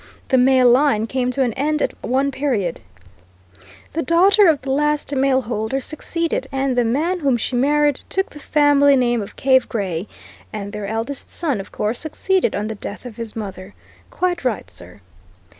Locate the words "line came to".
0.67-1.43